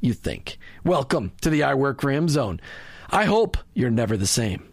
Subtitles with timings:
[0.00, 0.58] you think.
[0.84, 2.60] Welcome to the I Work Him zone.
[3.10, 4.69] I hope you're never the same.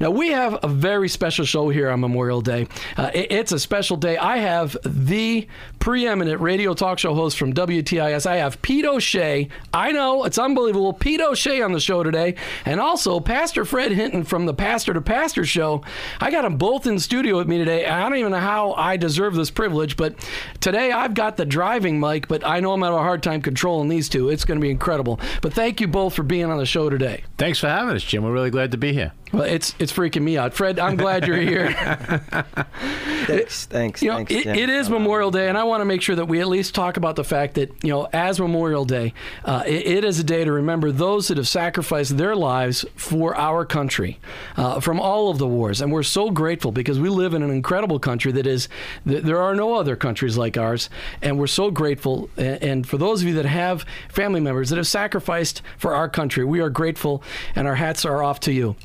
[0.00, 2.66] Now, we have a very special show here on Memorial Day.
[2.96, 4.16] Uh, it's a special day.
[4.16, 5.46] I have the
[5.78, 8.26] preeminent radio talk show host from WTIS.
[8.26, 9.48] I have Pete O'Shea.
[9.72, 10.92] I know, it's unbelievable.
[10.92, 12.34] Pete O'Shea on the show today.
[12.64, 15.84] And also Pastor Fred Hinton from the Pastor to Pastor show.
[16.20, 17.86] I got them both in studio with me today.
[17.86, 20.16] I don't even know how I deserve this privilege, but
[20.60, 23.88] today I've got the driving mic, but I know I'm having a hard time controlling
[23.88, 24.28] these two.
[24.28, 25.20] It's going to be incredible.
[25.40, 27.22] But thank you both for being on the show today.
[27.38, 28.24] Thanks for having us, Jim.
[28.24, 29.12] We're really glad to be here.
[29.32, 30.78] Well, it's it's freaking me out, Fred.
[30.78, 31.72] I'm glad you're here.
[33.26, 34.02] thanks, thanks.
[34.02, 36.26] You know, thanks, it, it is Memorial Day, and I want to make sure that
[36.26, 39.14] we at least talk about the fact that you know, as Memorial Day,
[39.46, 43.34] uh, it, it is a day to remember those that have sacrificed their lives for
[43.34, 44.20] our country
[44.58, 47.50] uh, from all of the wars, and we're so grateful because we live in an
[47.50, 48.68] incredible country that is.
[49.06, 50.90] There are no other countries like ours,
[51.22, 52.28] and we're so grateful.
[52.36, 56.44] And for those of you that have family members that have sacrificed for our country,
[56.44, 57.22] we are grateful,
[57.54, 58.76] and our hats are off to you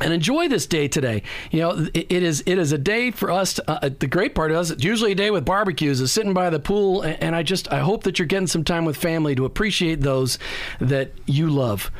[0.00, 1.22] and enjoy this day today.
[1.50, 3.54] You know, it is it is a day for us.
[3.54, 6.50] To, uh, the great part is it's usually a day with barbecues, is sitting by
[6.50, 9.34] the pool, and, and I just I hope that you're getting some time with family
[9.34, 10.38] to appreciate those
[10.80, 11.90] that you love.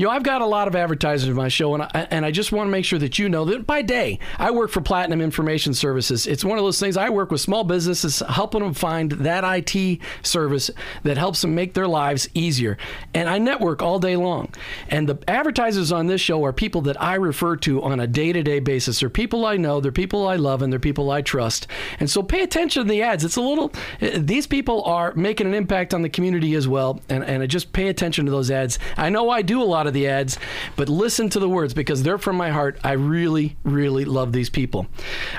[0.00, 2.30] You know, I've got a lot of advertisers in my show, and I, and I
[2.30, 5.20] just want to make sure that you know that by day, I work for Platinum
[5.20, 6.26] Information Services.
[6.26, 10.00] It's one of those things I work with small businesses, helping them find that IT
[10.22, 10.70] service
[11.02, 12.78] that helps them make their lives easier.
[13.12, 14.48] And I network all day long.
[14.88, 18.32] And the advertisers on this show are people that I refer to on a day
[18.32, 19.00] to day basis.
[19.00, 21.66] They're people I know, they're people I love, and they're people I trust.
[21.98, 23.22] And so pay attention to the ads.
[23.22, 27.02] It's a little, these people are making an impact on the community as well.
[27.10, 28.78] And, and just pay attention to those ads.
[28.96, 30.38] I know I do a lot of of the ads,
[30.76, 32.78] but listen to the words because they're from my heart.
[32.82, 34.86] I really, really love these people.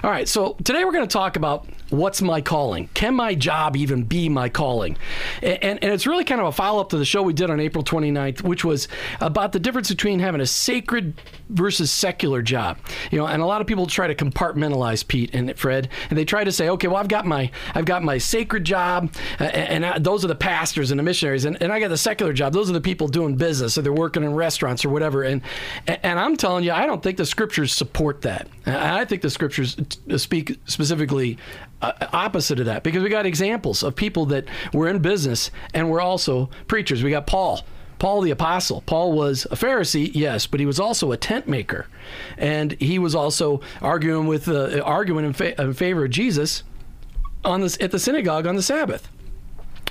[0.04, 2.90] All right, so today we're going to talk about what's my calling?
[2.94, 4.98] Can my job even be my calling?
[5.42, 7.50] And, and, and it's really kind of a follow up to the show we did
[7.50, 8.88] on April 29th, which was
[9.20, 11.14] about the difference between having a sacred
[11.50, 12.78] versus secular job.
[13.12, 16.26] You know, and a lot of people try to compartmentalize Pete and Fred, and they
[16.26, 20.04] try to say, okay, well, I've got my I've got my sacred job, and, and
[20.04, 22.54] those are the pastors and the missionaries, and, and I got the secular job.
[22.54, 25.24] Those are the people doing business, so they're working in restaurants or whatever.
[25.24, 25.42] And
[25.88, 28.48] and I'm telling you, I don't think the scriptures support that.
[28.66, 29.76] I think the scriptures
[30.18, 31.38] speak specifically
[31.82, 35.90] uh, opposite of that because we got examples of people that were in business and
[35.90, 37.04] were also preachers.
[37.04, 37.62] We got Paul.
[38.00, 38.82] Paul the apostle.
[38.88, 41.86] Paul was a Pharisee, yes, but he was also a tent maker,
[42.36, 46.64] and he was also arguing with uh, arguing in, fa- in favor of Jesus
[47.46, 49.08] on this at the synagogue on the Sabbath.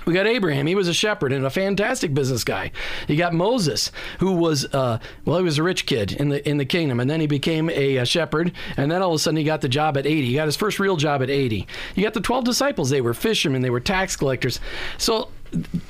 [0.07, 0.67] We got Abraham.
[0.67, 2.73] He was a shepherd and a fantastic business guy.
[3.09, 6.57] You got Moses, who was uh, well, he was a rich kid in the in
[6.57, 8.53] the kingdom, and then he became a, a, shepherd.
[8.77, 10.27] And then all of a sudden, he got the job at 80.
[10.27, 11.67] He got his first real job at 80.
[11.95, 12.91] You got the 12 disciples.
[12.91, 13.63] They were fishermen.
[13.63, 14.61] They were tax collectors.
[14.99, 15.31] So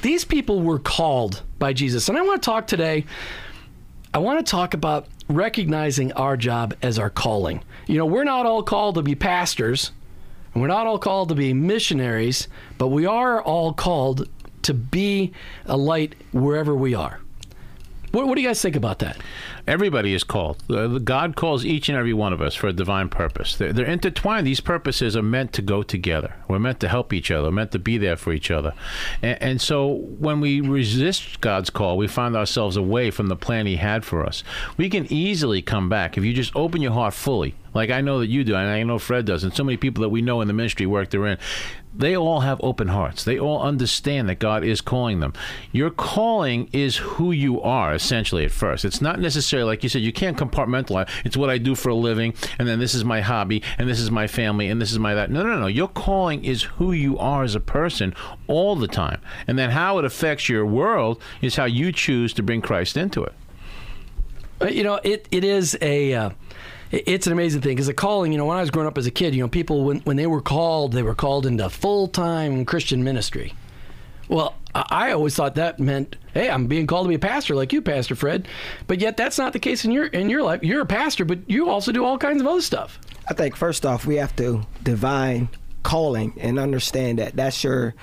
[0.03, 2.09] these people were called by Jesus.
[2.09, 3.05] And I want to talk today.
[4.13, 7.63] I want to talk about recognizing our job as our calling.
[7.87, 9.93] You know, we're not all called to be pastors
[10.53, 12.49] and we're not all called to be missionaries,
[12.79, 14.29] but we are all called
[14.63, 15.33] to be
[15.67, 17.21] a light wherever we are.
[18.13, 19.19] What, what do you guys think about that?
[19.69, 20.63] Everybody is called.
[20.69, 23.55] Uh, God calls each and every one of us for a divine purpose.
[23.55, 24.45] They're, they're, intertwined.
[24.47, 26.35] These purposes are meant to go together.
[26.49, 27.45] We're meant to help each other.
[27.45, 28.75] We're meant to be there for each other.
[29.23, 29.87] And, and so
[30.19, 34.27] when we resist God's call, we find ourselves away from the plan He had for
[34.27, 34.43] us.
[34.77, 38.21] We can easily come back if you just open your heart fully like I know
[38.21, 40.41] that you do, and I know Fred does, and so many people that we know
[40.41, 41.39] in the ministry work they're in
[41.95, 43.25] they all have open hearts.
[43.25, 45.33] They all understand that God is calling them.
[45.73, 48.85] Your calling is who you are, essentially, at first.
[48.85, 51.09] It's not necessarily, like you said, you can't compartmentalize.
[51.25, 53.99] It's what I do for a living, and then this is my hobby, and this
[53.99, 55.31] is my family, and this is my that.
[55.31, 55.67] No, no, no.
[55.67, 58.15] Your calling is who you are as a person
[58.47, 59.21] all the time.
[59.47, 63.25] And then how it affects your world is how you choose to bring Christ into
[63.25, 63.35] it.
[64.71, 66.15] You know, it, it is a.
[66.15, 66.31] Uh
[66.91, 69.07] it's an amazing thing because the calling, you know, when I was growing up as
[69.07, 72.09] a kid, you know, people when when they were called, they were called into full
[72.09, 73.55] time Christian ministry.
[74.29, 77.73] Well, I always thought that meant, hey, I'm being called to be a pastor like
[77.73, 78.47] you, Pastor Fred.
[78.87, 80.63] But yet, that's not the case in your in your life.
[80.63, 83.01] You're a pastor, but you also do all kinds of other stuff.
[83.29, 85.49] I think first off, we have to divine
[85.83, 87.95] calling and understand that that's your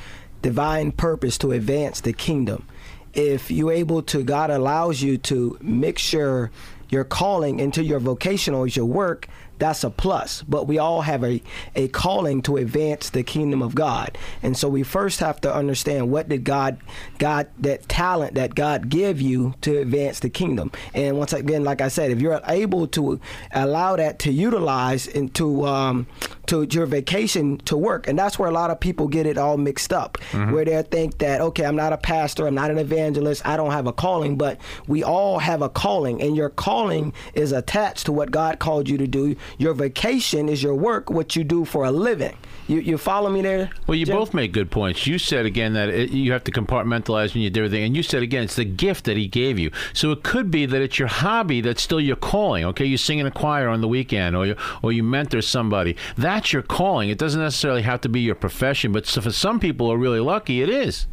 [0.41, 2.67] divine purpose to advance the kingdom.
[3.13, 6.51] If you're able to, God allows you to mix your
[6.89, 9.27] your calling into your vocational is your work,
[9.59, 10.43] that's a plus.
[10.43, 11.41] But we all have a,
[11.75, 14.17] a calling to advance the kingdom of God.
[14.43, 16.77] And so we first have to understand what did God
[17.17, 20.71] God that talent that God give you to advance the kingdom.
[20.93, 23.19] And once again, like I said, if you're able to
[23.51, 26.07] allow that to utilize into um,
[26.47, 29.57] to your vacation to work, and that's where a lot of people get it all
[29.57, 30.51] mixed up, mm-hmm.
[30.51, 33.71] where they think that okay, I'm not a pastor, I'm not an evangelist, I don't
[33.71, 38.11] have a calling, but we all have a calling, and your calling is attached to
[38.11, 41.85] what God called you to do your vacation is your work, what you do for
[41.85, 42.35] a living.
[42.67, 43.69] You, you follow me there?
[43.87, 44.15] Well, you Jim?
[44.15, 45.07] both make good points.
[45.07, 48.03] You said again that it, you have to compartmentalize when you do everything, and you
[48.03, 49.71] said again it's the gift that he gave you.
[49.93, 52.65] So it could be that it's your hobby that's still your calling.
[52.65, 55.95] Okay, you sing in a choir on the weekend, or you or you mentor somebody.
[56.17, 57.09] That's your calling.
[57.09, 60.19] It doesn't necessarily have to be your profession, but for some people who are really
[60.19, 61.07] lucky, it is.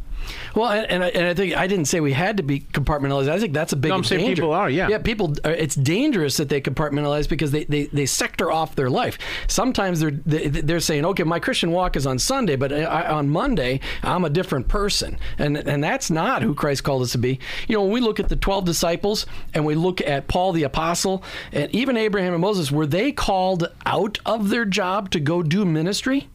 [0.55, 3.29] Well, and, and I, and, I, think I didn't say we had to be compartmentalized.
[3.29, 4.35] I think that's a big no, I'm danger.
[4.35, 4.87] people are, yeah.
[4.87, 8.89] Yeah, people, uh, it's dangerous that they compartmentalize because they, they, they sector off their
[8.89, 9.17] life.
[9.47, 13.79] Sometimes they're, they're saying, okay, my Christian walk is on Sunday, but I, on Monday,
[14.03, 15.17] I'm a different person.
[15.37, 17.39] And, and that's not who Christ called us to be.
[17.67, 20.63] You know, when we look at the 12 disciples and we look at Paul the
[20.63, 25.43] apostle and even Abraham and Moses, were they called out of their job to go
[25.43, 26.27] do ministry?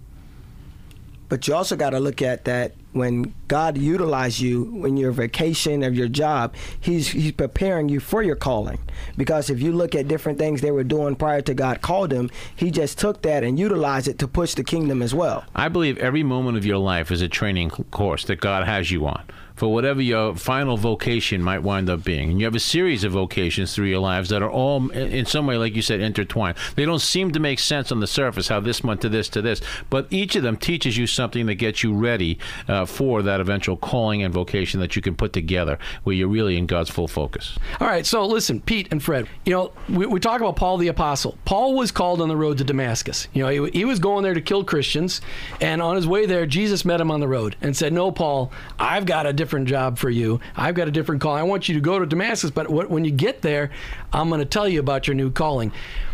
[1.29, 5.83] But you also got to look at that when God utilizes you in your vacation
[5.83, 8.79] of your job, He's He's preparing you for your calling.
[9.17, 12.31] Because if you look at different things they were doing prior to God called them,
[12.55, 15.45] He just took that and utilized it to push the kingdom as well.
[15.55, 19.07] I believe every moment of your life is a training course that God has you
[19.07, 19.25] on
[19.61, 22.31] for whatever your final vocation might wind up being.
[22.31, 25.47] And you have a series of vocations through your lives that are all, in some
[25.47, 26.57] way, like you said, intertwined.
[26.76, 29.43] They don't seem to make sense on the surface, how this went to this to
[29.43, 29.61] this,
[29.91, 32.38] but each of them teaches you something that gets you ready
[32.69, 36.29] uh, Uh, for that eventual calling and vocation that you can put together where you're
[36.29, 37.59] really in God's full focus.
[37.79, 40.89] All right, so listen, Pete and Fred, you know, we, we talk about Paul the
[40.89, 41.37] Apostle.
[41.45, 43.29] Paul was called on the road to Damascus.
[43.35, 45.21] You know, he, he was going there to kill Christians,
[45.61, 48.51] and on his way there, Jesus met him on the road and said, No, Paul,
[48.79, 50.41] I've got a different job for you.
[50.57, 51.35] I've got a different call.
[51.35, 53.71] I want you to go to Damascus, but when you get there,
[54.11, 55.71] I'm going to tell you about your new calling.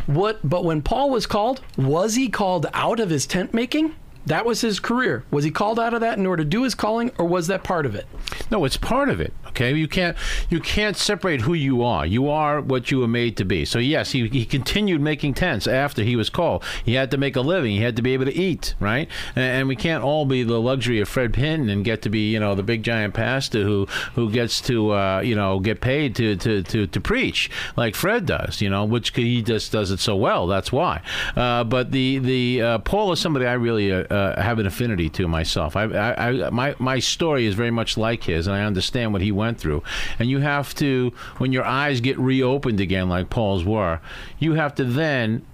[0.07, 0.41] What?
[0.43, 3.95] But when Paul was called, was he called out of his tent making?
[4.27, 5.25] That was his career.
[5.31, 7.63] Was he called out of that in order to do his calling, or was that
[7.63, 8.07] part of it?
[8.51, 9.33] No, it's part of it.
[9.57, 10.17] Okay, you can't
[10.51, 12.05] you can't separate who you are.
[12.05, 13.65] You are what you were made to be.
[13.65, 16.63] So yes, he, he continued making tents after he was called.
[16.85, 17.73] He had to make a living.
[17.73, 19.09] He had to be able to eat, right?
[19.35, 22.31] And, and we can't all be the luxury of Fred Hinton and get to be
[22.31, 26.15] you know the big giant pastor who who gets to uh, you know get paid
[26.17, 28.61] to, to, to, to preach like Fred does.
[28.61, 30.47] You know, which he just does it so well.
[30.47, 31.01] That's why.
[31.35, 33.91] Uh, but the the uh, Paul is somebody I really.
[33.91, 35.77] Uh, uh, have an affinity to myself.
[35.77, 39.23] I, I, I, my my story is very much like his, and I understand what
[39.23, 39.83] he went through.
[40.19, 44.01] And you have to, when your eyes get reopened again, like Paul's were,
[44.39, 45.45] you have to then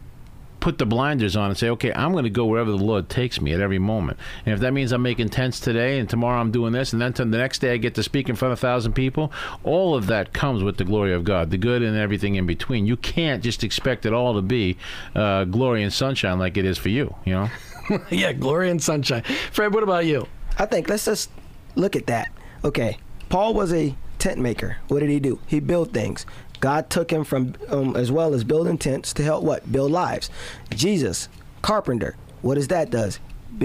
[0.62, 3.40] put the blinders on and say, okay, I'm going to go wherever the Lord takes
[3.40, 4.16] me at every moment.
[4.46, 7.12] And if that means I'm making tents today and tomorrow I'm doing this, and then
[7.12, 9.32] the next day I get to speak in front of a thousand people,
[9.64, 12.86] all of that comes with the glory of God, the good and everything in between.
[12.86, 14.78] You can't just expect it all to be
[15.16, 17.50] uh, glory and sunshine like it is for you, you know?
[18.10, 19.24] yeah, glory and sunshine.
[19.50, 20.28] Fred, what about you?
[20.60, 21.28] I think let's just
[21.74, 22.30] look at that.
[22.64, 22.98] Okay,
[23.32, 24.76] Paul was a tent maker.
[24.88, 25.40] What did he do?
[25.46, 26.26] He built things.
[26.60, 30.28] God took him from um, as well as building tents to help what build lives.
[30.68, 31.30] Jesus,
[31.62, 32.18] carpenter.
[32.42, 33.20] What does that does?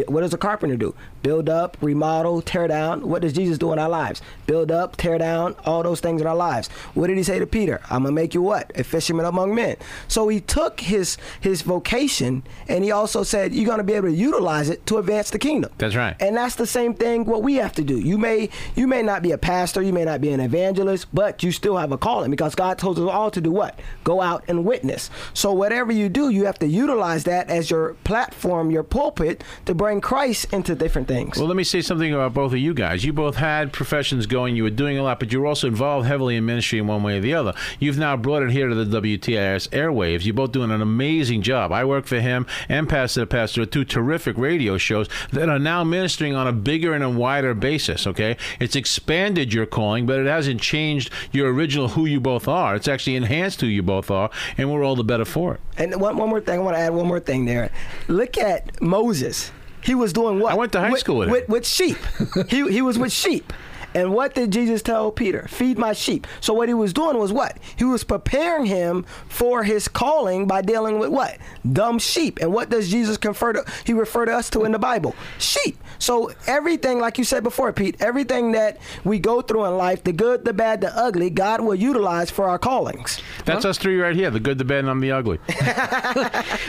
[0.07, 0.95] What does a carpenter do?
[1.24, 3.07] Build up, remodel, tear down.
[3.07, 4.21] What does Jesus do in our lives?
[4.45, 6.69] Build up, tear down, all those things in our lives.
[6.93, 7.81] What did he say to Peter?
[7.89, 8.71] I'm gonna make you what?
[8.75, 9.75] A fisherman among men.
[10.07, 14.15] So he took his his vocation and he also said you're gonna be able to
[14.15, 15.71] utilize it to advance the kingdom.
[15.77, 16.15] That's right.
[16.19, 18.00] And that's the same thing what we have to do.
[18.00, 21.43] You may you may not be a pastor, you may not be an evangelist, but
[21.43, 23.79] you still have a calling because God told us all to do what?
[24.03, 25.09] Go out and witness.
[25.33, 29.74] So whatever you do, you have to utilize that as your platform, your pulpit to
[29.74, 31.37] bring Christ into different things.
[31.37, 33.03] Well, let me say something about both of you guys.
[33.03, 36.07] You both had professions going, you were doing a lot, but you were also involved
[36.07, 37.53] heavily in ministry in one way or the other.
[37.79, 40.25] You've now brought it here to the WTIS airwaves.
[40.25, 41.71] You're both doing an amazing job.
[41.71, 45.83] I work for him and Pastor the Pastor, two terrific radio shows that are now
[45.83, 48.37] ministering on a bigger and a wider basis, okay?
[48.59, 52.75] It's expanded your calling, but it hasn't changed your original who you both are.
[52.75, 55.61] It's actually enhanced who you both are, and we're all the better for it.
[55.77, 57.71] And one, one more thing, I want to add one more thing there.
[58.07, 59.51] Look at Moses.
[59.88, 60.51] He was doing what?
[60.51, 61.98] I went to high with, school with with, with sheep.
[62.50, 63.53] he, he was with sheep.
[63.98, 65.48] And what did Jesus tell Peter?
[65.48, 66.27] Feed my sheep.
[66.39, 67.58] So what he was doing was what?
[67.77, 71.39] He was preparing him for his calling by dealing with what?
[71.74, 72.38] Dumb sheep.
[72.39, 75.16] And what does Jesus confer to, he refer to us to in the Bible?
[75.39, 75.80] Sheep.
[75.98, 80.13] So everything, like you said before, Pete, everything that we go through in life, the
[80.13, 83.20] good, the bad, the ugly, God will utilize for our callings.
[83.46, 85.39] That's us three right here: the good, the bad, and I'm the ugly.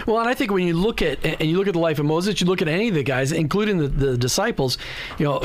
[0.07, 2.07] Well, and I think when you look at and you look at the life of
[2.07, 4.79] Moses, you look at any of the guys, including the, the disciples,
[5.19, 5.43] you know,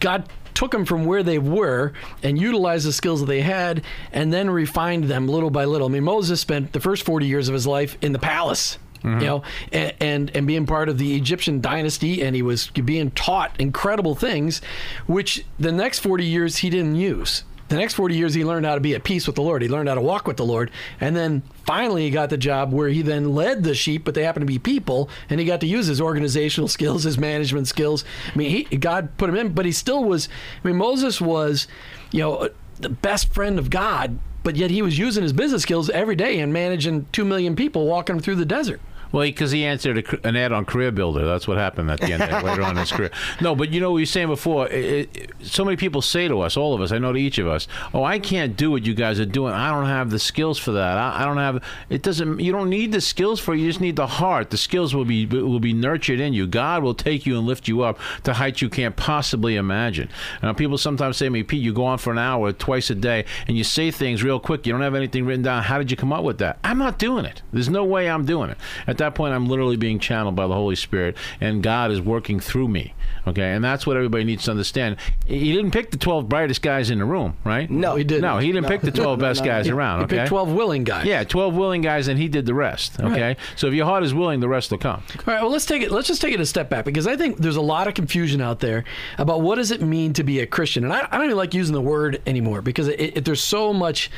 [0.00, 1.92] God took them from where they were
[2.22, 3.82] and utilized the skills that they had
[4.12, 5.88] and then refined them little by little.
[5.88, 8.78] I mean, Moses spent the first 40 years of his life in the palace.
[9.02, 9.20] You mm-hmm.
[9.20, 13.54] know, and, and and being part of the Egyptian dynasty, and he was being taught
[13.60, 14.62] incredible things,
[15.06, 17.44] which the next forty years he didn't use.
[17.74, 19.60] The next 40 years, he learned how to be at peace with the Lord.
[19.60, 20.70] He learned how to walk with the Lord.
[21.00, 24.22] And then finally, he got the job where he then led the sheep, but they
[24.22, 28.04] happened to be people, and he got to use his organizational skills, his management skills.
[28.32, 30.28] I mean, he, God put him in, but he still was.
[30.62, 31.66] I mean, Moses was,
[32.12, 35.62] you know, uh, the best friend of God, but yet he was using his business
[35.62, 38.80] skills every day and managing 2 million people walking through the desert.
[39.14, 41.24] Well, because he answered a, an ad on Career Builder.
[41.24, 43.12] That's what happened at the end there, later on in his career.
[43.40, 44.68] No, but you know what you were saying before.
[44.68, 47.38] It, it, so many people say to us, all of us, I know to each
[47.38, 49.52] of us, "Oh, I can't do what you guys are doing.
[49.52, 50.98] I don't have the skills for that.
[50.98, 51.62] I, I don't have.
[51.90, 52.40] It doesn't.
[52.40, 53.60] You don't need the skills for it.
[53.60, 54.50] You just need the heart.
[54.50, 56.48] The skills will be will be nurtured in you.
[56.48, 60.08] God will take you and lift you up to heights you can't possibly imagine.
[60.42, 62.96] Now, people sometimes say to me, Pete, you go on for an hour twice a
[62.96, 64.66] day and you say things real quick.
[64.66, 65.62] You don't have anything written down.
[65.62, 66.58] How did you come up with that?
[66.64, 67.42] I'm not doing it.
[67.52, 68.58] There's no way I'm doing it.
[68.88, 72.40] At that point, I'm literally being channeled by the Holy Spirit, and God is working
[72.40, 72.94] through me.
[73.26, 74.96] Okay, and that's what everybody needs to understand.
[75.26, 77.70] He didn't pick the 12 brightest guys in the room, right?
[77.70, 78.22] No, he didn't.
[78.22, 78.68] No, he didn't No.
[78.68, 79.46] pick the 12 No, best no.
[79.46, 80.00] guys He- around.
[80.00, 81.06] He okay, picked 12 willing guys.
[81.06, 83.00] Yeah, 12 willing guys, and he did the rest.
[83.00, 85.02] Okay, so if your heart is willing, the rest will come.
[85.26, 85.90] All right, well, let's take it.
[85.90, 88.40] Let's just take it a step back because I think there's a lot of confusion
[88.40, 88.84] out there
[89.18, 91.54] about what does it mean to be a Christian, and I, I don't even like
[91.54, 94.10] using the word anymore because it, it, there's so much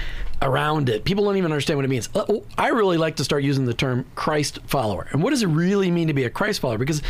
[0.42, 1.04] around it.
[1.04, 2.08] People don't even understand what it means.
[2.14, 5.46] Uh, I really like to start using the term Christ follower, and what does it
[5.46, 6.78] really mean to be a Christ follower?
[6.78, 7.02] Because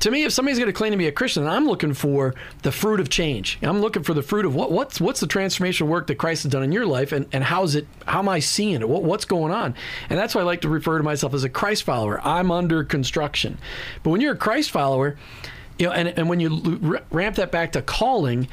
[0.00, 2.72] to me, if somebody's going to claim to be a Christian, I'm looking for the
[2.72, 3.58] fruit of change.
[3.62, 6.52] I'm looking for the fruit of what what's what's the transformational work that Christ has
[6.52, 7.86] done in your life, and and how's it?
[8.06, 8.88] How am I seeing it?
[8.88, 9.74] What, what's going on?
[10.08, 12.20] And that's why I like to refer to myself as a Christ follower.
[12.22, 13.58] I'm under construction,
[14.02, 15.16] but when you're a Christ follower,
[15.78, 18.48] you know, and and when you ramp that back to calling.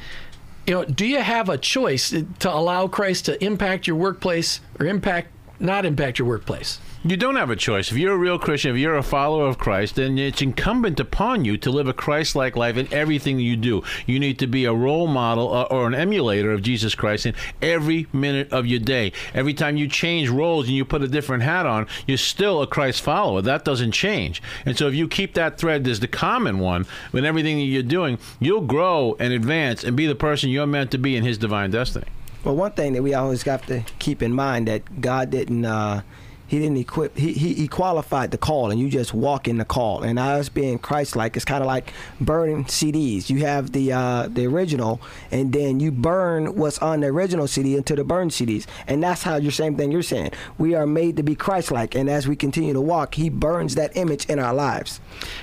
[0.68, 4.84] You know, do you have a choice to allow Christ to impact your workplace or
[4.84, 5.28] impact
[5.60, 6.78] not impact your workplace?
[7.04, 7.92] You don't have a choice.
[7.92, 11.44] If you're a real Christian, if you're a follower of Christ, then it's incumbent upon
[11.44, 13.84] you to live a Christ-like life in everything you do.
[14.04, 17.34] You need to be a role model uh, or an emulator of Jesus Christ in
[17.62, 19.12] every minute of your day.
[19.32, 22.66] Every time you change roles and you put a different hat on, you're still a
[22.66, 23.42] Christ follower.
[23.42, 24.42] That doesn't change.
[24.66, 27.82] And so if you keep that thread as the common one in everything that you're
[27.84, 31.38] doing, you'll grow and advance and be the person you're meant to be in His
[31.38, 32.06] divine destiny.
[32.44, 36.02] Well, one thing that we always have to keep in mind that God didn't uh,
[36.48, 39.64] he didn't equip he, he, he qualified the call and you just walk in the
[39.64, 40.02] call.
[40.02, 44.28] And us being christ like it's kind of like burning cds you have the uh,
[44.28, 45.00] the original
[45.30, 49.22] and then you burn what's on the original cd into the burned cds and that's
[49.22, 50.30] how your same thing you're saying.
[50.56, 53.74] We are made to be christ like and as we continue to walk he burns
[53.76, 55.00] that image in our lives.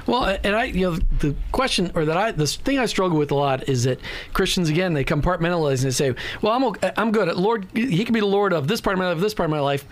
[0.07, 3.31] Well, and I, you know, the question or that I, the thing I struggle with
[3.31, 3.99] a lot is that
[4.33, 7.33] Christians again they compartmentalize and they say, "Well, I'm okay, I'm good.
[7.35, 7.67] Lord.
[7.73, 9.59] He can be the Lord of this part of my life, this part of my
[9.59, 9.85] life,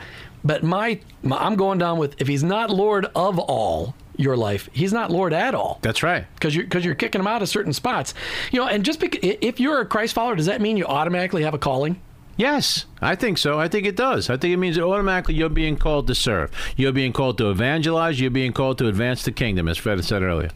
[0.44, 4.70] but my, my I'm going down with if He's not Lord of all your life,
[4.74, 6.26] He's not Lord at all." That's right.
[6.36, 8.14] because you're because you're kicking him out of certain spots,
[8.52, 8.68] you know.
[8.68, 11.60] And just because if you're a Christ follower, does that mean you automatically have a
[11.60, 12.00] calling?
[12.36, 13.60] Yes, I think so.
[13.60, 14.30] I think it does.
[14.30, 16.50] I think it means automatically you're being called to serve.
[16.76, 18.20] You're being called to evangelize.
[18.20, 20.50] You're being called to advance the kingdom, as Fred said earlier.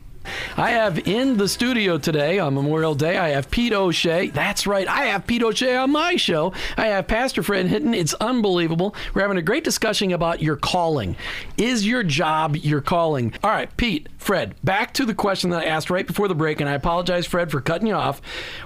[0.56, 4.30] I have in the studio today on Memorial Day, I have Pete O'Shea.
[4.30, 6.54] That's right, I have Pete O'Shea on my show.
[6.78, 7.94] I have Pastor Fred Hinton.
[7.94, 8.96] It's unbelievable.
[9.14, 11.16] We're having a great discussion about your calling.
[11.58, 13.34] Is your job your calling?
[13.44, 16.62] All right, Pete, Fred, back to the question that I asked right before the break,
[16.62, 18.22] and I apologize, Fred, for cutting you off.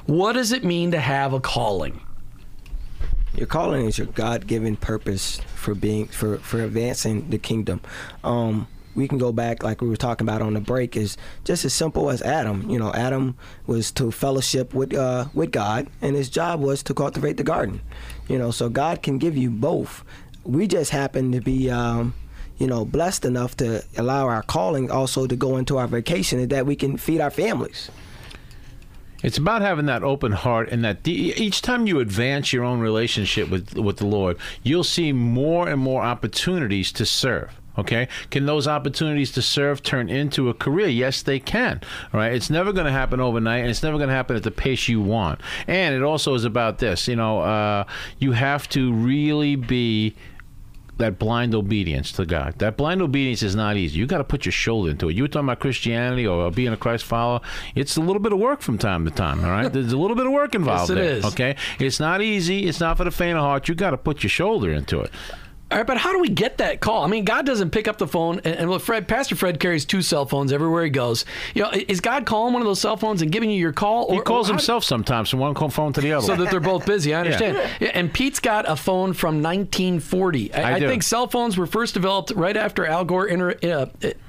[0.06, 2.02] What does it mean to have a calling?
[3.34, 7.80] Your calling is your God-given purpose for being for for advancing the kingdom.
[8.26, 11.66] Um, we can go back like we were talking about on the break is just
[11.66, 12.70] as simple as Adam.
[12.70, 13.36] You know, Adam
[13.68, 17.82] was to fellowship with uh, with God, and his job was to cultivate the garden.
[18.28, 20.04] You know, so God can give you both.
[20.44, 21.70] We just happen to be.
[21.70, 22.14] Um,
[22.58, 26.52] you know, blessed enough to allow our calling also to go into our vacation, and
[26.52, 27.90] that we can feed our families.
[29.24, 33.50] It's about having that open heart, and that each time you advance your own relationship
[33.50, 37.61] with with the Lord, you'll see more and more opportunities to serve.
[37.78, 40.88] Okay, can those opportunities to serve turn into a career?
[40.88, 41.82] Yes, they can.
[42.14, 44.44] All right, it's never going to happen overnight, and it's never going to happen at
[44.44, 45.40] the pace you want.
[45.68, 47.08] And it also is about this.
[47.08, 47.86] You know, uh,
[48.20, 50.16] you have to really be
[51.02, 52.60] that blind obedience to God.
[52.60, 54.00] That blind obedience is not easy.
[54.00, 55.16] You got to put your shoulder into it.
[55.16, 57.42] You were talking about Christianity or being a Christ follower.
[57.76, 59.44] It's a little bit of work from time to time.
[59.44, 60.90] All right, there's a little bit of work involved.
[60.90, 61.26] Yes, it there, is.
[61.26, 62.68] Okay, it's not easy.
[62.68, 63.68] It's not for the faint of heart.
[63.68, 65.12] You got to put your shoulder into it.
[65.72, 67.04] All right, but how do we get that call?
[67.04, 69.86] I mean, God doesn't pick up the phone, and, and look, Fred, Pastor Fred carries
[69.86, 71.24] two cell phones everywhere he goes.
[71.56, 74.12] You know, is God calling one of those cell phones and giving you your call?
[74.12, 76.26] He calls or himself sometimes from one phone to the other.
[76.28, 77.14] so that they're both busy.
[77.14, 77.58] I understand.
[77.80, 80.54] Yeah, and Pete's got a phone from 1940.
[80.54, 83.86] I, I I think cell phones were first developed right after Al Gore inter, uh,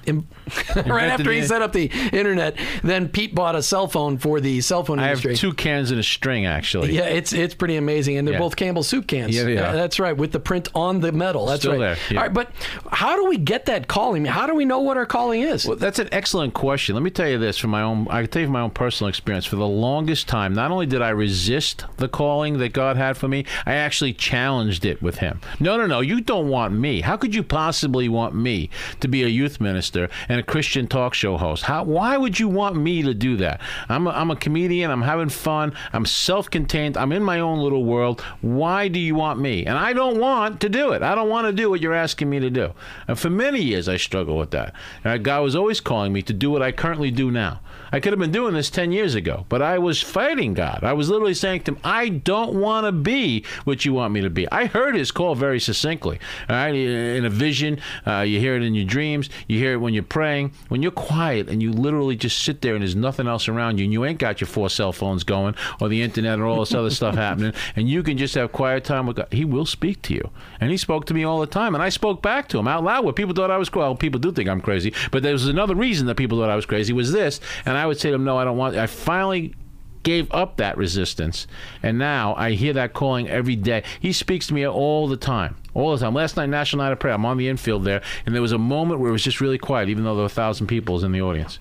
[0.06, 0.28] im-
[0.86, 2.56] right after he set up the internet.
[2.82, 5.36] Then Pete bought a cell phone for the cell phone I have industry.
[5.36, 6.92] two cans and a string actually.
[6.94, 8.40] Yeah, it's it's pretty amazing, and they're Yeah.
[8.40, 9.34] both Campbell soup cans.
[9.34, 9.72] Yeah, they are.
[9.72, 11.31] that's right, with the print on the metal.
[11.46, 11.78] That's Still right.
[11.78, 12.18] there, yeah.
[12.18, 12.50] All right, but
[12.90, 14.24] how do we get that calling?
[14.24, 15.66] How do we know what our calling is?
[15.66, 16.94] Well, that's an excellent question.
[16.94, 18.06] Let me tell you this from my own.
[18.10, 19.46] I can tell you from my own personal experience.
[19.46, 23.28] For the longest time, not only did I resist the calling that God had for
[23.28, 25.40] me, I actually challenged it with Him.
[25.60, 26.00] No, no, no.
[26.00, 27.00] You don't want me.
[27.00, 31.14] How could you possibly want me to be a youth minister and a Christian talk
[31.14, 31.64] show host?
[31.64, 31.84] How?
[31.84, 33.60] Why would you want me to do that?
[33.88, 34.90] I'm a, I'm a comedian.
[34.90, 35.74] I'm having fun.
[35.92, 36.96] I'm self-contained.
[36.96, 38.20] I'm in my own little world.
[38.40, 39.64] Why do you want me?
[39.66, 41.02] And I don't want to do it.
[41.02, 42.72] I don't want to do what you're asking me to do.
[43.08, 44.74] And for many years, I struggled with that.
[45.04, 47.60] And God was always calling me to do what I currently do now.
[47.92, 50.80] I could have been doing this 10 years ago, but I was fighting God.
[50.82, 54.22] I was literally saying to him, I don't want to be what you want me
[54.22, 54.50] to be.
[54.50, 56.18] I heard his call very succinctly.
[56.48, 59.76] All right, in a vision, uh, you hear it in your dreams, you hear it
[59.76, 60.52] when you're praying.
[60.70, 63.84] When you're quiet and you literally just sit there and there's nothing else around you,
[63.84, 66.74] and you ain't got your four cell phones going or the internet or all this
[66.74, 70.00] other stuff happening, and you can just have quiet time with God, He will speak
[70.02, 70.30] to you.
[70.60, 72.84] And He spoke to me all the time, and I spoke back to Him out
[72.84, 73.04] loud.
[73.04, 75.74] Where people thought I was well, people do think I'm crazy, but there was another
[75.74, 78.24] reason that people thought I was crazy was this, and I would say to them,
[78.24, 78.76] No, I don't want.
[78.76, 79.54] I finally
[80.02, 81.46] gave up that resistance.
[81.82, 83.84] And now i hear that calling every day.
[84.00, 86.14] He speaks to me all the time all the time.
[86.14, 88.58] Last night national night of prayer i'm on the infield there and there was a
[88.58, 91.12] moment where it was just really quiet even though there were a thousand people in
[91.12, 91.58] the audience.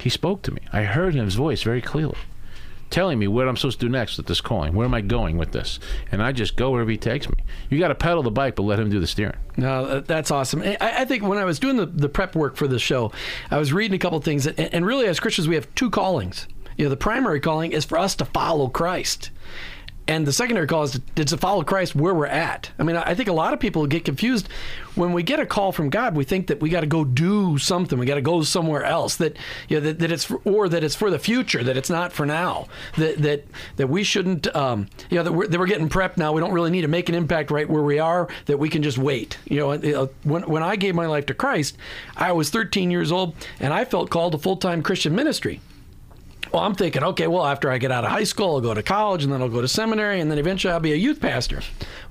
[0.00, 0.60] He spoke to me.
[0.72, 2.16] I heard his voice very clearly
[2.90, 5.36] telling me what i'm supposed to do next with this calling where am i going
[5.36, 5.78] with this
[6.10, 7.36] and i just go wherever he takes me
[7.68, 10.30] you got to pedal the bike but let him do the steering No, uh, that's
[10.30, 10.62] awesome.
[10.62, 13.10] I, I think when I was doing the, the prep work for the show,
[13.50, 16.46] I was reading a couple things, and, and really, as Christians, we have two callings.
[16.76, 19.30] You know, the primary calling is for us to follow Christ.
[20.08, 22.70] And the secondary call is to, follow Christ where we're at.
[22.78, 24.48] I mean, I think a lot of people get confused
[24.94, 26.16] when we get a call from God.
[26.16, 27.98] We think that we got to go do something.
[27.98, 29.16] We got to go somewhere else.
[29.16, 29.36] That
[29.68, 31.62] you know that, that it's for, or that it's for the future.
[31.62, 32.68] That it's not for now.
[32.96, 33.44] That that
[33.76, 34.54] that we shouldn't.
[34.56, 36.32] Um, you know that we're, that we're getting prepped now.
[36.32, 38.28] We don't really need to make an impact right where we are.
[38.46, 39.36] That we can just wait.
[39.44, 41.76] You know, when when I gave my life to Christ,
[42.16, 45.60] I was 13 years old and I felt called to full time Christian ministry.
[46.52, 48.82] Well, I'm thinking, okay, well, after I get out of high school, I'll go to
[48.82, 51.60] college, and then I'll go to seminary, and then eventually I'll be a youth pastor.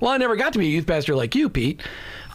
[0.00, 1.80] Well, I never got to be a youth pastor like you, Pete.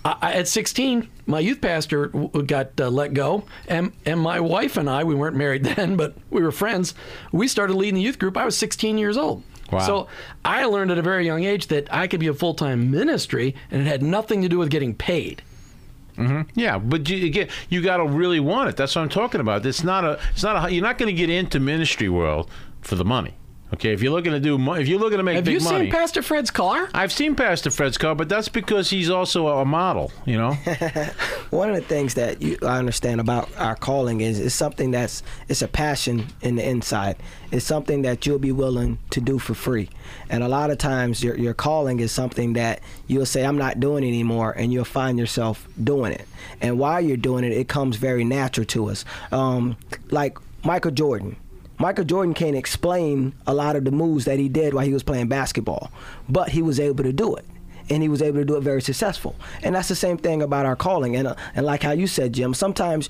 [0.06, 4.90] I, at 16, my youth pastor got uh, let go, and and my wife and
[4.90, 6.94] I, we weren't married then, but we were friends.
[7.32, 8.36] We started leading the youth group.
[8.36, 9.44] I was 16 years old.
[9.72, 9.80] Wow.
[9.80, 10.08] So
[10.44, 13.56] I learned at a very young age that I could be a full time ministry,
[13.72, 15.42] and it had nothing to do with getting paid.
[16.18, 16.60] Mm-hmm.
[16.60, 18.78] Yeah, but you again, you got to really want it.
[18.78, 19.66] That's what I'm talking about.
[19.66, 20.20] It's not a.
[20.32, 20.74] It's not a.
[20.74, 22.50] You're not going to get into ministry world
[22.82, 23.36] for the money.
[23.74, 25.60] Okay, if you're looking to do, mo- if you're looking to make Have big you
[25.62, 26.90] money, seen Pastor Fred's car?
[26.94, 30.12] I've seen Pastor Fred's car, but that's because he's also a model.
[30.26, 30.54] You know.
[31.50, 35.24] One of the things that you, I understand about our calling is it's something that's
[35.48, 37.18] it's a passion in the inside.
[37.52, 39.90] It's something that you'll be willing to do for free.
[40.30, 43.80] And a lot of times your your calling is something that you'll say I'm not
[43.80, 46.28] doing it anymore and you'll find yourself doing it.
[46.62, 49.04] And while you're doing it, it comes very natural to us.
[49.32, 49.78] Um,
[50.12, 51.38] like Michael Jordan.
[51.80, 55.04] Michael Jordan can't explain a lot of the moves that he did while he was
[55.04, 55.92] playing basketball,
[56.30, 57.46] but he was able to do it.
[57.90, 60.66] And he was able to do it very successful, and that's the same thing about
[60.66, 61.16] our calling.
[61.16, 63.10] And uh, and like how you said, Jim, sometimes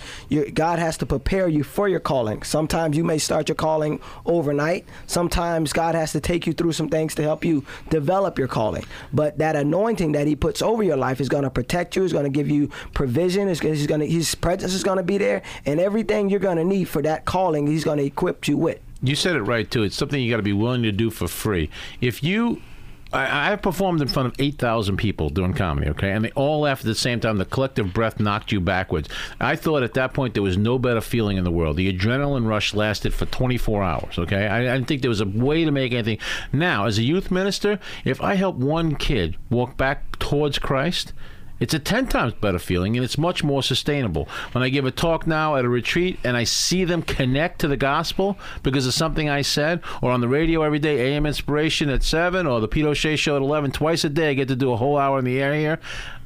[0.54, 2.44] God has to prepare you for your calling.
[2.44, 4.86] Sometimes you may start your calling overnight.
[5.08, 8.84] Sometimes God has to take you through some things to help you develop your calling.
[9.12, 12.04] But that anointing that He puts over your life is going to protect you.
[12.04, 13.48] Is going to give you provision.
[13.48, 16.58] Is He's going to His presence is going to be there, and everything you're going
[16.58, 18.80] to need for that calling, He's going to equip you with.
[19.02, 19.84] You said it right too.
[19.84, 21.70] It's something you got to be willing to do for free.
[22.00, 22.62] If you,
[23.14, 26.82] I, performed in front of eight thousand people doing comedy, okay, and they all laughed
[26.82, 27.38] at the same time.
[27.38, 29.10] The collective breath knocked you backwards.
[29.40, 31.78] I thought at that point there was no better feeling in the world.
[31.78, 34.20] The adrenaline rush lasted for 24 hours.
[34.20, 36.18] Okay, I, I didn't think there was a way to make anything.
[36.52, 41.14] Now, as a youth minister, if I help one kid walk back towards Christ.
[41.64, 44.28] It's a 10 times better feeling and it's much more sustainable.
[44.52, 47.70] When I give a talk now at a retreat and I see them connect to
[47.70, 51.90] the gospel because of something I said, or on the radio every day, AM Inspiration
[51.90, 54.58] at 7, or the Pete O'Shea Show at 11, twice a day, I get to
[54.58, 55.80] do a whole hour in the air here.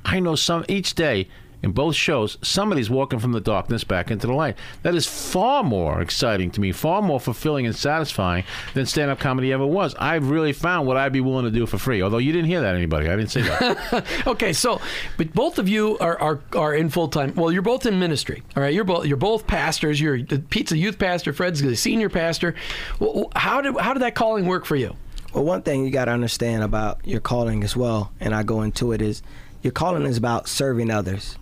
[0.04, 1.28] I know some each day
[1.68, 4.56] in both shows, somebody's walking from the darkness back into the light.
[4.84, 9.20] That is far more exciting to me, far more fulfilling and satisfying than stand up
[9.20, 9.94] comedy ever was.
[10.00, 12.02] I've really found what I'd be willing to do for free.
[12.02, 13.10] Although you didn't hear that, anybody.
[13.10, 14.06] I didn't say that.
[14.28, 14.80] Okay, so
[15.18, 17.34] but both of you are are, are in full time.
[17.36, 18.44] Well, you're both in ministry.
[18.56, 20.00] All right, you're both you're both pastors.
[20.00, 21.34] You're Pete's a youth pastor.
[21.34, 22.56] Fred's the senior pastor.
[23.00, 24.96] Well, how did how did that calling work for you?
[25.34, 28.62] Well, one thing you got to understand about your calling as well, and I go
[28.62, 29.22] into it, is
[29.62, 31.38] your calling is about serving others.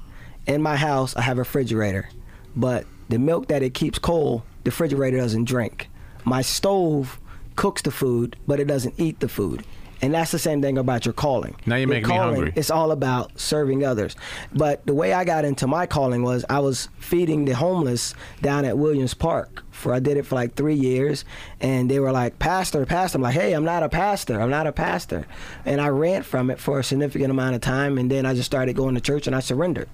[0.48, 2.10] In my house, I have a refrigerator,
[2.56, 5.90] but the milk that it keeps cold, the refrigerator doesn't drink.
[6.24, 7.20] My stove
[7.56, 9.64] cooks the food, but it doesn't eat the food.
[10.02, 11.56] And that's the same thing about your calling.
[11.66, 12.54] Now Your making me hungry.
[12.56, 14.16] It's all about serving others.
[14.54, 18.66] But the way I got into my calling was I was feeding the homeless down
[18.66, 19.64] at Williams Park.
[19.72, 21.26] For I did it for like three years,
[21.60, 24.40] and they were like, "Pastor, pastor." I'm like, "Hey, I'm not a pastor.
[24.42, 25.26] I'm not a pastor."
[25.66, 28.46] And I ran from it for a significant amount of time, and then I just
[28.48, 29.90] started going to church, and I surrendered.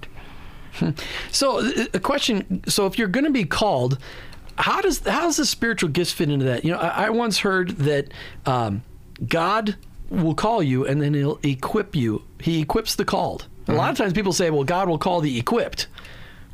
[1.31, 2.63] So uh, a question.
[2.67, 3.97] So if you're going to be called,
[4.57, 6.63] how does how does the spiritual gifts fit into that?
[6.63, 8.11] You know, I, I once heard that
[8.45, 8.83] um,
[9.27, 9.75] God
[10.09, 12.23] will call you and then He'll equip you.
[12.39, 13.47] He equips the called.
[13.67, 15.87] A lot of times people say, "Well, God will call the equipped."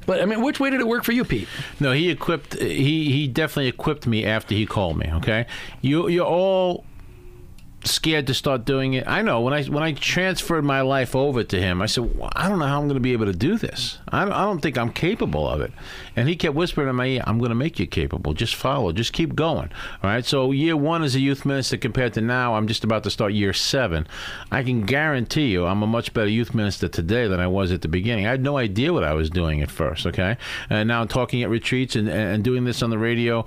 [0.05, 1.47] But I mean, which way did it work for you, Pete?
[1.79, 2.55] No, he equipped.
[2.55, 5.09] He he definitely equipped me after he called me.
[5.15, 5.45] Okay,
[5.81, 6.85] you you're all
[7.83, 9.07] scared to start doing it.
[9.07, 12.29] I know when I when I transferred my life over to him, I said, well,
[12.35, 13.99] I don't know how I'm going to be able to do this.
[14.09, 15.71] I I don't think I'm capable of it.
[16.15, 18.33] And he kept whispering in my ear, I'm going to make you capable.
[18.33, 18.91] Just follow.
[18.91, 19.69] Just keep going.
[20.03, 20.25] All right.
[20.25, 23.33] So year one as a youth minister compared to now, I'm just about to start
[23.33, 24.07] year seven.
[24.51, 27.81] I can guarantee you, I'm a much better youth minister today than I was at
[27.81, 28.25] the beginning.
[28.25, 30.05] I had no idea what I was doing at first.
[30.05, 30.37] Okay.
[30.69, 33.45] And now I'm talking at retreats and, and doing this on the radio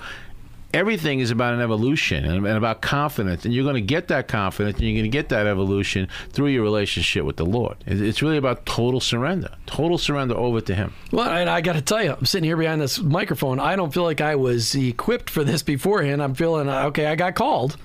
[0.73, 4.29] everything is about an evolution and, and about confidence and you're going to get that
[4.29, 8.01] confidence and you're going to get that evolution through your relationship with the lord It-
[8.01, 11.81] it's really about total surrender total surrender over to him Well, and I got to
[11.83, 13.59] tell you, I'm sitting here behind this microphone.
[13.59, 16.23] I don't feel like I was equipped for this beforehand.
[16.23, 17.07] I'm feeling uh, okay.
[17.07, 17.77] I got called,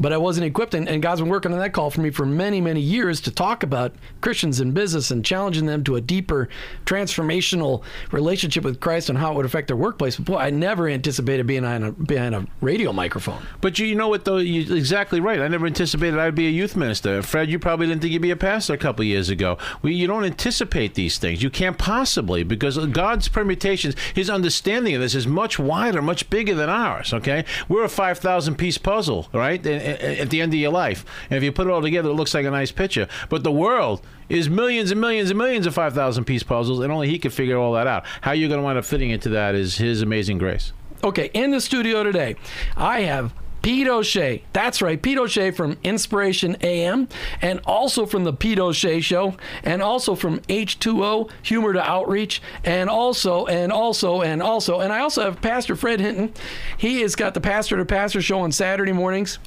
[0.00, 2.26] but I wasn't equipped, and, and God's been working on that call for me for
[2.26, 6.48] many, many years to talk about Christians in business and challenging them to a deeper,
[6.86, 10.16] transformational relationship with Christ and how it would affect their workplace.
[10.16, 13.42] But boy, I never anticipated being behind a, behind a radio microphone.
[13.60, 14.38] but you, know what though?
[14.38, 15.40] You're exactly right.
[15.40, 17.22] I never anticipated i'd be a youth minister.
[17.22, 19.58] Fred you probably didn't think you'd be a pastor a couple years ago.
[19.82, 21.42] We, you don't anticipate these things.
[21.42, 26.54] You can't possibly because god's permutations his understanding of this is much wider much bigger
[26.54, 27.44] than ours okay?
[27.68, 29.64] We're a 5000 piece puzzle right?
[29.66, 32.10] A- a- at the end of your life and if you put it all together
[32.10, 35.66] it looks like a nice picture but the world is millions and millions and millions
[35.66, 38.60] of 5000 piece puzzles and only he could figure all that out how you're going
[38.60, 40.72] to wind up fitting into that is his amazing grace
[41.02, 42.36] Okay, in the studio today,
[42.76, 44.44] I have Pete O'Shea.
[44.52, 47.08] That's right, Pete O'Shea from Inspiration AM,
[47.40, 52.90] and also from the Pete O'Shea Show, and also from H2O Humor to Outreach, and
[52.90, 56.34] also, and also, and also, and I also have Pastor Fred Hinton.
[56.76, 59.38] He has got the Pastor to Pastor Show on Saturday mornings.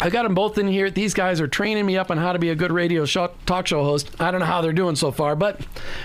[0.00, 0.90] I got them both in here.
[0.90, 3.66] These guys are training me up on how to be a good radio show, talk
[3.66, 4.10] show host.
[4.20, 5.60] I don't know how they're doing so far, but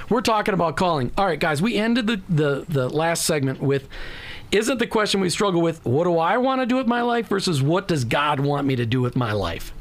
[0.10, 1.12] we're talking about calling.
[1.17, 3.89] All right, guys, we ended the, the, the last segment with
[4.51, 7.27] isn't the question we struggle with what do I want to do with my life
[7.27, 9.73] versus what does God want me to do with my life?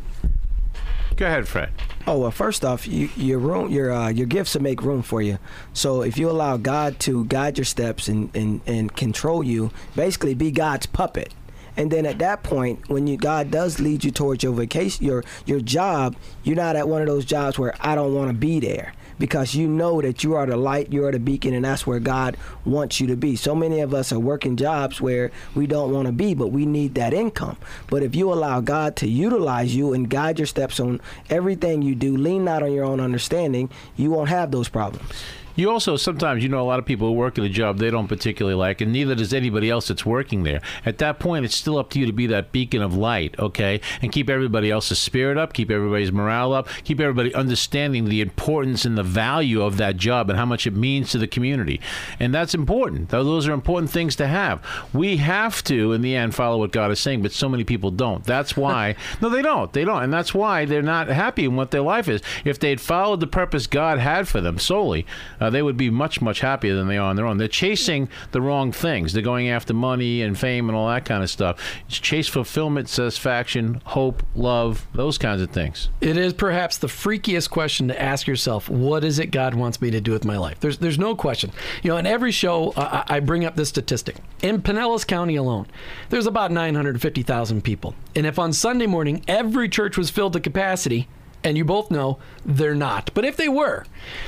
[1.17, 1.71] Go ahead, Fred.
[2.07, 5.21] Oh well, first off, you, your room, your uh, your gifts will make room for
[5.21, 5.39] you.
[5.73, 10.35] So if you allow God to guide your steps and, and, and control you, basically
[10.35, 11.35] be God's puppet.
[11.81, 15.25] And then at that point, when you God does lead you towards your vacation, your
[15.47, 16.15] your job,
[16.45, 19.55] you're not at one of those jobs where I don't want to be there because
[19.55, 22.37] you know that you are the light, you are the beacon, and that's where God
[22.67, 23.35] wants you to be.
[23.35, 26.67] So many of us are working jobs where we don't want to be, but we
[26.67, 27.57] need that income.
[27.89, 31.95] But if you allow God to utilize you and guide your steps on everything you
[31.95, 35.11] do, lean not on your own understanding, you won't have those problems.
[35.57, 37.91] You also sometimes you know a lot of people who work at a job they
[37.91, 40.61] don't particularly like, and neither does anybody else that's working there.
[40.85, 43.81] At that point, it's still up to you to be that beacon of light, okay,
[44.03, 48.85] and keep everybody else's spirit up, keep everybody's morale up, keep everybody understanding the importance
[48.85, 51.81] and the value of that job and how much it means to the community,
[52.19, 53.09] and that's important.
[53.09, 54.65] Those are important things to have.
[54.93, 57.91] We have to, in the end, follow what God is saying, but so many people
[57.91, 58.25] don't.
[58.25, 59.73] That's why no, they don't.
[59.73, 62.23] They don't, and that's why they're not happy in what their life is.
[62.45, 65.07] If they'd followed the purpose God had for them solely.
[65.41, 67.39] Uh, they would be much much happier than they are on their own.
[67.39, 69.13] They're chasing the wrong things.
[69.13, 71.61] They're going after money and fame and all that kind of stuff.
[71.89, 75.89] It's chase fulfillment, satisfaction, hope, love, those kinds of things.
[76.01, 78.69] It is perhaps the freakiest question to ask yourself.
[78.69, 80.61] What is it God wants me to do with my life?
[80.61, 81.53] There's there's no question.
[81.83, 84.17] You know, in every show, uh, I bring up this statistic.
[84.43, 85.67] In Pinellas County alone,
[86.09, 91.09] there's about 950,000 people, and if on Sunday morning every church was filled to capacity
[91.43, 93.11] and you both know they're not.
[93.15, 93.85] But if they were,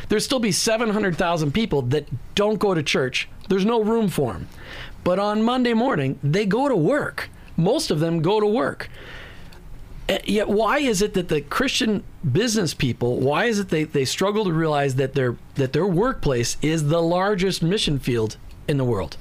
[0.09, 3.29] there'd still be 700,000 people that don't go to church.
[3.49, 4.49] There's no room for them.
[5.05, 7.29] But on Monday morning, they go to work.
[7.57, 8.89] Most of them go to work.
[10.09, 14.05] Eh, yet, why is it that the Christian business people, why is it they, they
[14.05, 18.85] struggle to realize that their that their workplace is the largest mission field in the
[18.85, 19.17] world?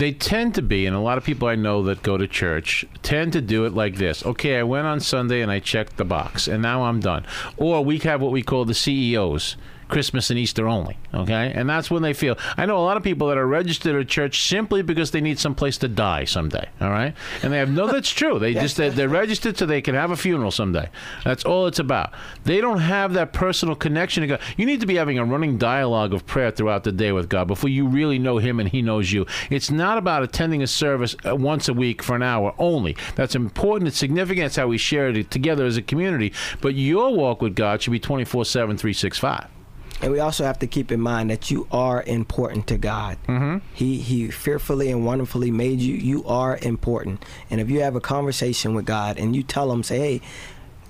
[0.00, 2.86] They tend to be, and a lot of people I know that go to church
[3.02, 4.24] tend to do it like this.
[4.24, 7.26] Okay, I went on Sunday and I checked the box, and now I'm done.
[7.58, 9.58] Or we have what we call the CEOs
[9.90, 10.96] Christmas and Easter only.
[11.12, 12.38] Okay, and that's when they feel.
[12.56, 15.38] I know a lot of people that are registered at church simply because they need
[15.38, 16.68] some place to die someday.
[16.80, 17.88] All right, and they have no.
[17.88, 18.38] That's true.
[18.38, 20.88] They just they're, they're registered so they can have a funeral someday.
[21.24, 22.12] That's all it's about.
[22.44, 24.40] They don't have that personal connection to God.
[24.56, 27.48] You need to be having a running dialogue of prayer throughout the day with God
[27.48, 29.26] before you really know Him and He knows you.
[29.50, 32.96] It's not about attending a service uh, once a week for an hour only.
[33.16, 33.88] That's important.
[33.88, 34.46] It's significant.
[34.46, 36.32] It's how we share it together as a community.
[36.60, 39.59] But your walk with God should be 24 7, 365.
[40.02, 43.18] And we also have to keep in mind that you are important to God.
[43.26, 43.58] Mm-hmm.
[43.74, 45.94] He He fearfully and wonderfully made you.
[45.94, 47.24] You are important.
[47.50, 50.20] And if you have a conversation with God and you tell Him, say, "Hey."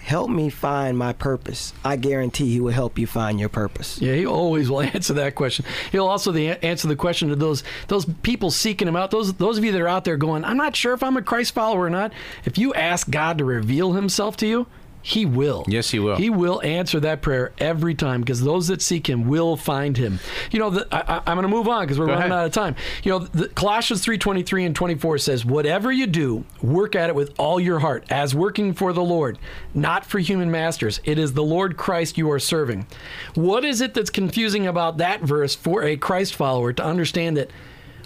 [0.00, 1.74] Help me find my purpose.
[1.84, 4.00] I guarantee he will help you find your purpose.
[4.00, 5.66] Yeah, he always will answer that question.
[5.92, 9.10] He'll also the, answer the question to those those people seeking him out.
[9.10, 11.22] Those those of you that are out there going, I'm not sure if I'm a
[11.22, 12.12] Christ follower or not.
[12.46, 14.66] If you ask God to reveal Himself to you,
[15.02, 15.64] he will.
[15.66, 16.16] Yes, he will.
[16.16, 20.20] He will answer that prayer every time because those that seek him will find him.
[20.50, 22.40] You know, the, I, am going to move on because we're Go running ahead.
[22.40, 22.76] out of time.
[23.02, 27.32] You know, the, Colossians 3:23 and 24 says, "Whatever you do, work at it with
[27.38, 29.38] all your heart, as working for the Lord,
[29.74, 31.00] not for human masters.
[31.04, 32.86] It is the Lord Christ you are serving."
[33.34, 37.50] What is it that's confusing about that verse for a Christ follower to understand that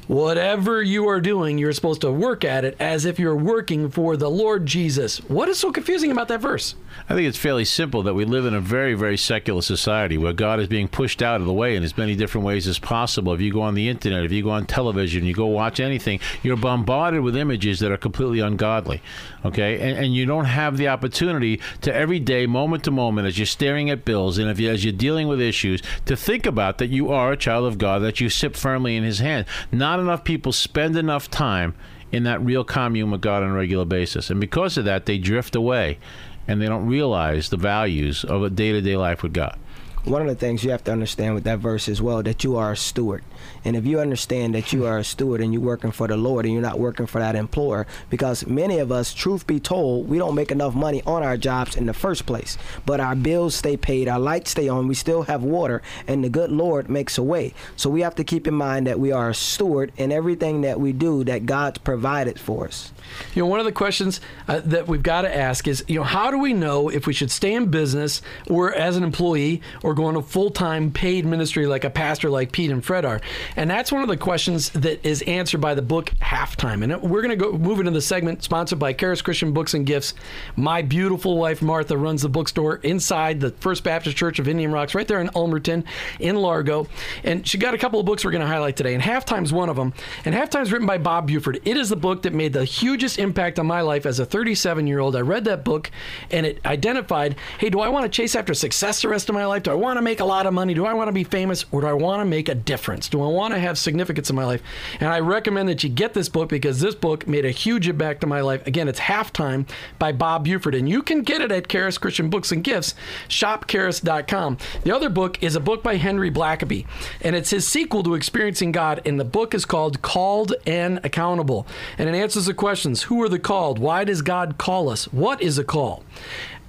[0.07, 4.17] whatever you are doing, you're supposed to work at it as if you're working for
[4.17, 5.19] the Lord Jesus.
[5.29, 6.75] What is so confusing about that verse?
[7.09, 10.33] I think it's fairly simple that we live in a very, very secular society where
[10.33, 13.33] God is being pushed out of the way in as many different ways as possible.
[13.33, 16.21] If you go on the internet, if you go on television, you go watch anything,
[16.43, 19.03] you're bombarded with images that are completely ungodly.
[19.45, 19.81] Okay?
[19.81, 23.47] And, and you don't have the opportunity to every day, moment to moment, as you're
[23.47, 26.91] staring at bills and if you, as you're dealing with issues, to think about that
[26.91, 29.47] you are a child of God, that you sit firmly in His hand.
[29.73, 31.75] Not enough people spend enough time
[32.13, 34.31] in that real commune with God on a regular basis.
[34.31, 35.99] And because of that, they drift away
[36.47, 39.59] and they don't realize the values of a day to day life with God.
[40.05, 42.57] One of the things you have to understand with that verse as well that you
[42.57, 43.25] are a steward.
[43.65, 46.45] And if you understand that you are a steward and you're working for the Lord
[46.45, 50.19] and you're not working for that employer, because many of us, truth be told, we
[50.19, 52.59] don't make enough money on our jobs in the first place.
[52.85, 56.29] But our bills stay paid, our lights stay on, we still have water, and the
[56.29, 57.55] good Lord makes a way.
[57.77, 60.79] So we have to keep in mind that we are a steward in everything that
[60.79, 62.93] we do that God's provided for us.
[63.35, 66.05] You know, one of the questions uh, that we've got to ask is, you know,
[66.05, 69.94] how do we know if we should stay in business or as an employee or
[69.95, 73.21] go to full time paid ministry like a pastor like Pete and Fred are?
[73.57, 76.83] And that's one of the questions that is answered by the book Halftime.
[76.83, 79.87] And we're going to go move into the segment sponsored by Charis Christian Books and
[79.87, 80.15] Gifts.
[80.57, 84.95] My beautiful wife, Martha, runs the bookstore inside the First Baptist Church of Indian Rocks,
[84.95, 85.85] right there in Ulmerton,
[86.21, 86.87] in Largo.
[87.23, 88.95] And she got a couple of books we're going to highlight today.
[88.95, 89.93] And Halftime's one of them.
[90.25, 91.61] And Halftime's written by Bob Buford.
[91.65, 94.87] It is the book that made the hugest impact on my life as a 37
[94.87, 95.17] year old.
[95.17, 95.91] I read that book
[96.31, 99.47] and it identified hey, do I want to chase after success the rest of my
[99.47, 99.63] life?
[99.63, 100.75] Do I want to make a lot of money?
[100.75, 101.65] Do I want to be famous?
[101.71, 103.09] Or do I want to make a difference?
[103.09, 104.63] Do I want to have significance in my life?
[104.99, 108.25] And I recommend that you get this book because this book made a huge impact
[108.25, 108.67] on my life.
[108.67, 109.69] Again, it's Halftime
[109.99, 110.75] by Bob Buford.
[110.75, 112.95] And you can get it at Charis Christian Books and Gifts,
[113.29, 114.59] shopcharis.com.
[114.83, 116.87] The other book is a book by Henry Blackaby,
[117.21, 119.03] and it's his sequel to Experiencing God.
[119.05, 121.67] And the book is called Called and Accountable.
[121.99, 123.79] And it answers the questions who are the called?
[123.79, 125.05] Why does God call us?
[125.13, 126.03] What is a call?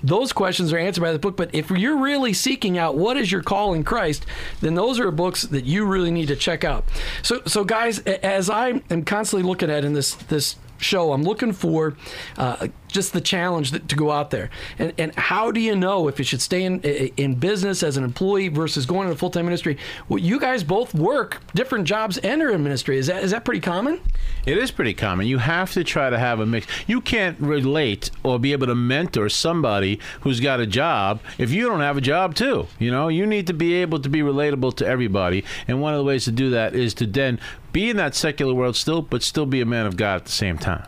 [0.05, 1.35] Those questions are answered by the book.
[1.35, 4.25] But if you're really seeking out what is your call in Christ,
[4.61, 6.85] then those are books that you really need to check out.
[7.23, 11.53] So, so guys, as I am constantly looking at in this this show, I'm looking
[11.53, 11.95] for
[12.37, 14.49] uh, just the challenge that, to go out there.
[14.79, 18.03] And, and how do you know if you should stay in, in business as an
[18.03, 19.77] employee versus going into full time ministry?
[20.09, 22.97] Well, you guys both work different jobs and are in ministry.
[22.97, 23.99] Is that, is that pretty common?
[24.45, 25.27] It is pretty common.
[25.27, 26.65] You have to try to have a mix.
[26.87, 31.67] You can't relate or be able to mentor somebody who's got a job if you
[31.67, 32.67] don't have a job too.
[32.79, 35.43] You know, you need to be able to be relatable to everybody.
[35.67, 37.39] And one of the ways to do that is to then
[37.73, 40.31] be in that secular world still, but still be a man of God at the
[40.31, 40.87] same time.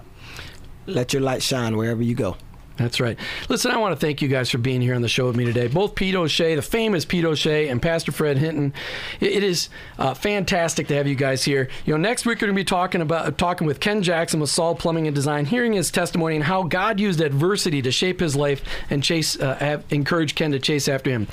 [0.87, 2.37] Let your light shine wherever you go.
[2.77, 3.17] That's right.
[3.49, 5.45] Listen, I want to thank you guys for being here on the show with me
[5.45, 5.67] today.
[5.67, 8.73] Both Pete O'Shea, the famous Pete O'Shea, and Pastor Fred Hinton.
[9.19, 11.69] it is uh, fantastic to have you guys here.
[11.85, 14.49] You know, next week we're going to be talking about talking with Ken Jackson with
[14.49, 18.35] Saul Plumbing and Design, hearing his testimony and how God used adversity to shape his
[18.35, 21.27] life and chase, uh, have, encourage Ken to chase after Him.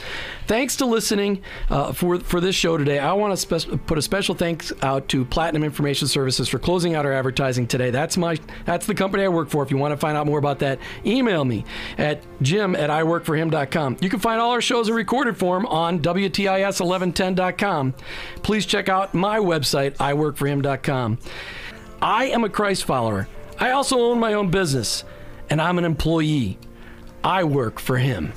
[0.46, 2.98] Thanks to listening uh, for for this show today.
[2.98, 6.94] I want to spe- put a special thanks out to Platinum Information Services for closing
[6.94, 7.90] out our advertising today.
[7.90, 9.62] That's my that's the company I work for.
[9.62, 11.64] If you want to find out more about that, email email me
[11.98, 13.98] at jim at iworkforhim.com.
[14.00, 17.94] You can find all our shows in recorded form on WTIS1110.com.
[18.42, 21.18] Please check out my website, iworkforhim.com.
[22.00, 23.28] I am a Christ follower.
[23.58, 25.04] I also own my own business,
[25.50, 26.58] and I'm an employee.
[27.22, 28.32] I work for him.